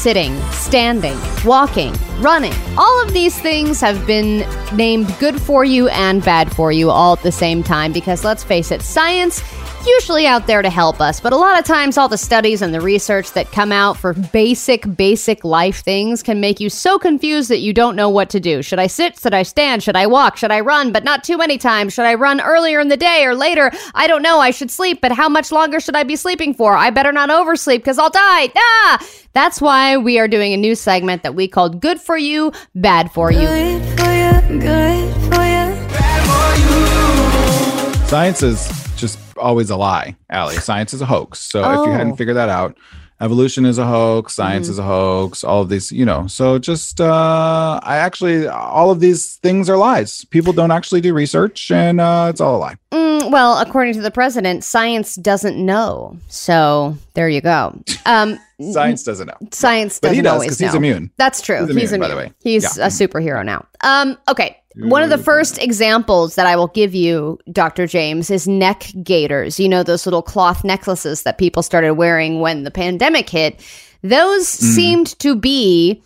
[0.00, 2.54] sitting, standing, walking, running.
[2.78, 7.12] All of these things have been named good for you and bad for you all
[7.12, 9.42] at the same time because let's face it, science
[9.86, 12.74] usually out there to help us, but a lot of times all the studies and
[12.74, 17.48] the research that come out for basic, basic life things can make you so confused
[17.50, 18.62] that you don't know what to do.
[18.62, 19.18] Should I sit?
[19.18, 19.82] Should I stand?
[19.82, 20.36] Should I walk?
[20.36, 20.92] Should I run?
[20.92, 21.94] But not too many times.
[21.94, 23.70] Should I run earlier in the day or later?
[23.94, 24.38] I don't know.
[24.38, 26.76] I should sleep, but how much longer should I be sleeping for?
[26.76, 28.52] I better not oversleep because I'll die.
[28.56, 29.06] Ah!
[29.32, 33.12] That's why we are doing a new segment that we called Good for You, Bad
[33.12, 33.46] for You.
[33.46, 35.70] Good for you, good for you.
[38.08, 40.56] Science is just always a lie, Allie.
[40.56, 41.38] Science is a hoax.
[41.38, 41.96] So if you Oh.
[41.96, 42.76] hadn't figured that out,
[43.20, 44.72] evolution is a hoax, science Mm-hmm.
[44.72, 46.26] is a hoax, all of these, you know.
[46.26, 50.24] So just uh I actually all of these things are lies.
[50.26, 52.74] People don't actually do research and uh it's all a lie.
[53.20, 56.16] Mm, well, according to the president, science doesn't know.
[56.28, 57.78] So there you go.
[58.06, 58.38] Um,
[58.72, 59.36] Science doesn't know.
[59.52, 60.76] science But doesn't he does always because he's know.
[60.78, 61.10] immune.
[61.16, 61.66] That's true.
[61.66, 62.00] He's He's immune, immune.
[62.00, 62.32] by the way.
[62.42, 62.86] He's Yeah.
[62.86, 63.64] a superhero now.
[63.82, 64.56] Um, okay.
[64.76, 67.86] One of the first examples that I will give you, Dr.
[67.88, 69.58] James, is neck gaiters.
[69.58, 73.60] You know, those little cloth necklaces that people started wearing when the pandemic hit.
[74.02, 74.74] Those Mm.
[74.74, 76.02] seemed to be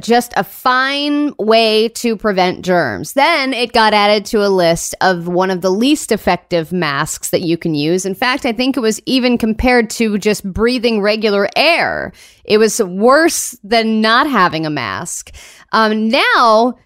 [0.00, 3.12] just a fine way to prevent germs.
[3.12, 7.42] Then it got added to a list of one of the least effective masks that
[7.42, 8.04] you can use.
[8.04, 12.12] In fact, I think it was even compared to just breathing regular air.
[12.44, 15.32] It was worse than not having a mask.
[15.72, 16.78] Um, now,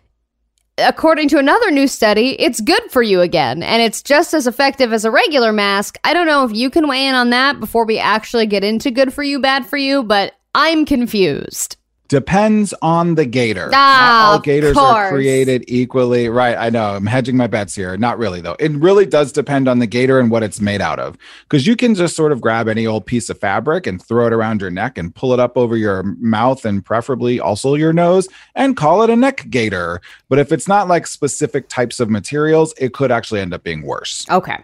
[0.78, 4.92] according to another new study, it's good for you again, and it's just as effective
[4.92, 5.98] as a regular mask.
[6.04, 8.90] I don't know if you can weigh in on that before we actually get into
[8.90, 11.77] good for you, bad for you, but I'm confused.
[12.08, 13.70] Depends on the gaiter.
[13.72, 16.30] Ah, Not all gaiters are created equally.
[16.30, 16.56] Right.
[16.56, 16.94] I know.
[16.94, 17.98] I'm hedging my bets here.
[17.98, 18.56] Not really, though.
[18.58, 21.18] It really does depend on the gaiter and what it's made out of.
[21.42, 24.32] Because you can just sort of grab any old piece of fabric and throw it
[24.32, 28.26] around your neck and pull it up over your mouth and preferably also your nose
[28.54, 30.00] and call it a neck gaiter.
[30.30, 33.82] But if it's not like specific types of materials, it could actually end up being
[33.82, 34.24] worse.
[34.30, 34.56] Okay.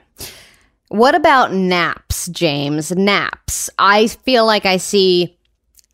[0.89, 2.93] What about naps, James?
[2.93, 3.69] Naps.
[3.79, 5.34] I feel like I see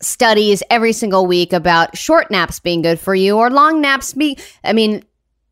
[0.03, 4.37] studies every single week about short naps being good for you or long naps be
[4.63, 5.03] I mean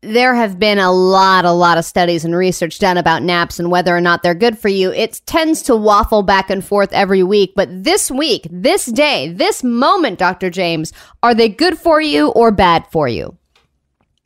[0.02, 3.70] there have been a lot a lot of studies and research done about naps and
[3.70, 4.92] whether or not they're good for you.
[4.92, 9.62] It tends to waffle back and forth every week, but this week, this day, this
[9.62, 10.48] moment, Dr.
[10.50, 13.36] James, are they good for you or bad for you?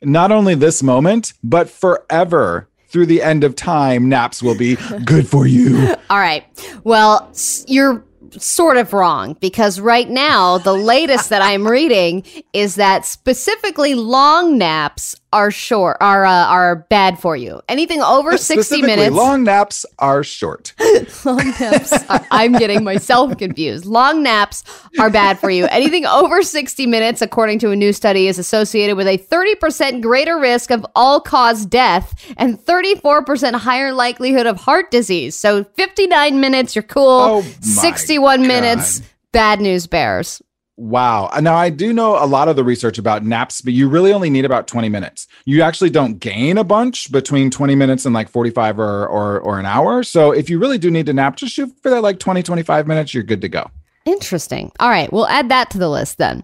[0.01, 5.27] Not only this moment, but forever through the end of time, naps will be good
[5.27, 5.95] for you.
[6.09, 6.45] All right.
[6.83, 7.29] Well,
[7.67, 8.03] you're
[8.39, 12.23] sort of wrong because right now the latest that I'm reading
[12.53, 17.61] is that specifically long naps are short are uh, are bad for you.
[17.67, 20.73] Anything over 60 minutes long naps are short.
[21.25, 23.85] long naps are, I'm getting myself confused.
[23.85, 24.63] Long naps
[24.97, 25.65] are bad for you.
[25.65, 30.39] Anything over 60 minutes according to a new study is associated with a 30% greater
[30.39, 35.35] risk of all-cause death and 34% higher likelihood of heart disease.
[35.35, 37.09] So 59 minutes you're cool.
[37.09, 39.01] Oh my 61 minutes
[39.33, 40.41] bad news bears.
[40.77, 41.29] Wow.
[41.31, 44.11] Uh, now, I do know a lot of the research about naps, but you really
[44.11, 45.25] only need about 20 minutes.
[45.45, 49.57] You actually don't gain a bunch between 20 minutes and like 45 or, or, or
[49.57, 50.03] an hour.
[50.03, 52.87] So if you really do need to nap, just shoot for that like 20, 25
[52.87, 53.13] minutes.
[53.13, 53.71] You're good to go.
[54.05, 54.71] Interesting.
[54.79, 56.43] All right, we'll add that to the list then.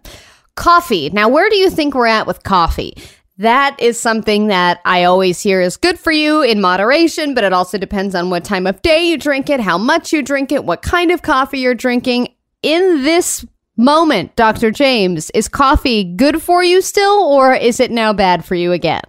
[0.55, 1.09] Coffee.
[1.09, 2.95] Now, where do you think we're at with coffee?
[3.37, 7.53] That is something that I always hear is good for you in moderation, but it
[7.53, 10.63] also depends on what time of day you drink it, how much you drink it,
[10.63, 12.29] what kind of coffee you're drinking.
[12.61, 13.45] In this
[13.77, 14.71] moment, Dr.
[14.71, 19.01] James, is coffee good for you still, or is it now bad for you again?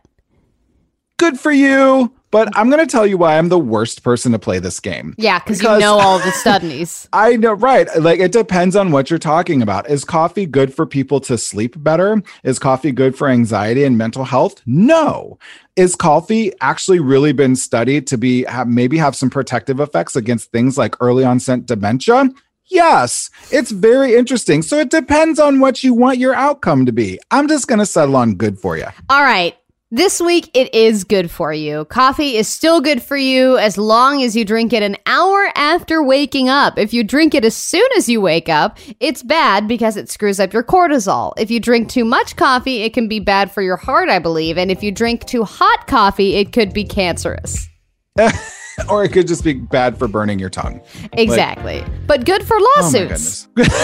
[1.19, 2.13] Good for you.
[2.33, 5.15] But I'm going to tell you why I'm the worst person to play this game.
[5.19, 7.07] Yeah, because you know all the studies.
[7.13, 7.87] I know, right?
[8.01, 9.89] Like it depends on what you're talking about.
[9.89, 12.23] Is coffee good for people to sleep better?
[12.43, 14.63] Is coffee good for anxiety and mental health?
[14.65, 15.39] No.
[15.77, 20.51] Is coffee actually really been studied to be have, maybe have some protective effects against
[20.53, 22.31] things like early onset dementia?
[22.67, 24.63] Yes, it's very interesting.
[24.63, 27.19] So it depends on what you want your outcome to be.
[27.31, 28.87] I'm just going to settle on good for you.
[29.09, 29.57] All right.
[29.95, 31.85] This week, it is good for you.
[31.85, 36.03] Coffee is still good for you as long as you drink it an hour after
[36.03, 36.79] waking up.
[36.79, 40.41] If you drink it as soon as you wake up, it's bad because it screws
[40.41, 41.35] up your cortisol.
[41.37, 44.57] If you drink too much coffee, it can be bad for your heart, I believe.
[44.57, 47.69] And if you drink too hot coffee, it could be cancerous.
[48.89, 50.81] or it could just be bad for burning your tongue.
[51.15, 51.85] Exactly.
[52.07, 53.49] but good for Oh lawsuits.
[53.55, 53.79] goodness.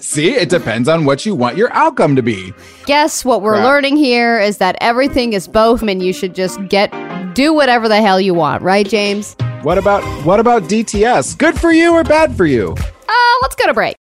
[0.00, 2.52] See, it depends on what you want your outcome to be.
[2.86, 3.64] Guess what we're Crap.
[3.64, 6.92] learning here is that everything is both, and you should just get
[7.34, 9.34] do whatever the hell you want, right, James?
[9.62, 11.36] What about what about DTS?
[11.36, 12.76] Good for you or bad for you?
[12.78, 13.96] Uh, let's go to break.